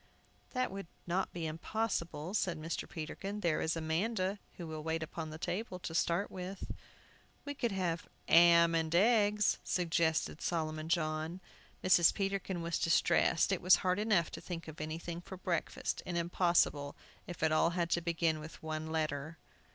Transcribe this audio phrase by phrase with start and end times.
[0.53, 2.89] "That would not be impossible," said Mr.
[2.89, 3.41] Peterkin.
[3.41, 6.71] "There is Amanda, who will wait on table, to start with"
[7.45, 11.39] "We could have 'am and eggs," suggested Solomon John
[11.83, 12.15] Mrs.
[12.15, 13.51] Peterkin was distressed.
[13.51, 16.95] It was hard enough to think of anything for breakfast, and impossible,
[17.27, 19.37] if it all had to begin with one letter.